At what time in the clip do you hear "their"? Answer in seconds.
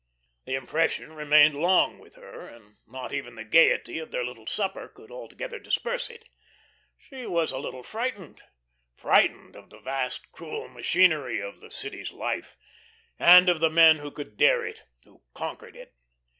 4.09-4.25